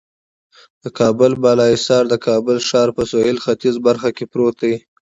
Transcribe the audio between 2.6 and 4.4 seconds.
ښار په سهیل ختیځه برخه کې